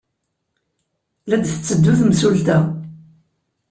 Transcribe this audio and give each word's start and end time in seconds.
La 1.27 1.37
d-tetteddu 1.41 1.93
temsulta! 1.99 2.57